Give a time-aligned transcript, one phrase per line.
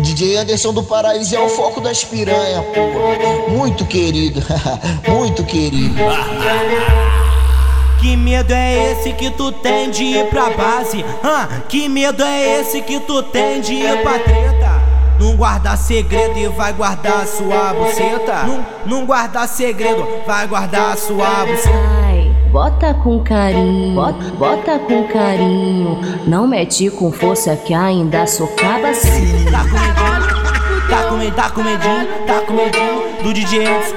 [0.00, 3.50] DJ Anderson do Paraíso é o foco das piranha, pô.
[3.50, 4.40] Muito querido,
[5.08, 5.94] muito querido.
[8.00, 11.04] Que medo é esse que tu tem de ir pra base?
[11.24, 11.48] Hã?
[11.68, 14.78] Que medo é esse que tu tem de ir pra treta?
[15.18, 18.44] Não guarda segredo e vai guardar sua buceta.
[18.44, 22.07] Não, não guarda segredo, vai guardar sua buceta.
[22.50, 25.98] Bota com carinho, bota, bota com carinho.
[26.26, 29.44] Não mete com força que ainda socava assim.
[30.88, 33.96] Tá com medinho, tá com medinho, tá com medinho, tá medinho do DJ Edson.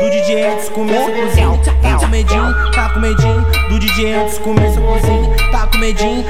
[0.00, 1.60] Do DJ Edson começa a cozinha.
[1.80, 5.36] Tá com medinho, tá com medinho do DJ Edson começa a cozinha.
[5.50, 6.24] Tá com medinho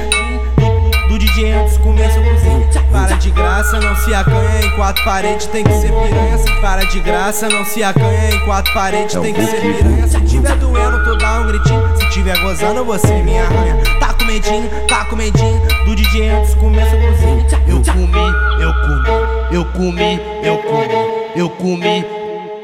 [1.08, 2.59] do DJ Edson começa a cozinha.
[2.92, 6.38] Para de graça, não se acanha em quatro paredes, tem que ser piranha.
[6.38, 10.06] Se para de graça, não se acanha em quatro paredes, tem que ser piranha.
[10.06, 11.96] Se tiver doendo, tu dá um gritinho.
[11.96, 13.76] Se tiver gozando, você me arranha.
[13.98, 17.46] Tá com medinho, tá com medinho do DJ antes começa a cozinha.
[17.66, 19.10] Eu comi, eu comi,
[19.52, 20.94] eu comi, eu comi,
[21.36, 22.04] eu comi.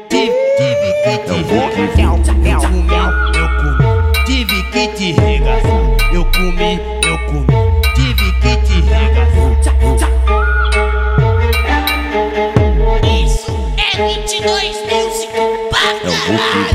[0.09, 2.07] Tive, tive que te regaçar.
[2.45, 2.91] Eu comi,
[3.35, 6.13] eu comi, tive que te regaçar.
[6.13, 7.66] Eu comi, eu comi,
[13.97, 15.33] Isso é 22 Music
[15.71, 16.67] pra caralho.